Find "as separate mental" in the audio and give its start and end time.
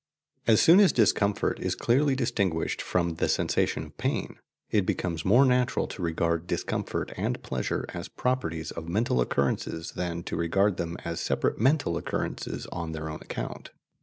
11.05-11.97